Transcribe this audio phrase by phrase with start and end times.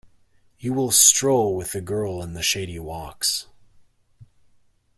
[0.57, 3.45] You will stroll with the girl in the shady walks.